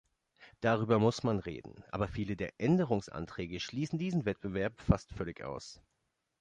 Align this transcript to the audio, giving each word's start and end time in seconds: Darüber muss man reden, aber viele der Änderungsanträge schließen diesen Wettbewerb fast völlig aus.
Darüber 0.61 0.97
muss 0.97 1.21
man 1.21 1.37
reden, 1.37 1.83
aber 1.91 2.07
viele 2.07 2.35
der 2.35 2.59
Änderungsanträge 2.59 3.59
schließen 3.59 3.99
diesen 3.99 4.25
Wettbewerb 4.25 4.81
fast 4.81 5.13
völlig 5.13 5.43
aus. 5.43 5.79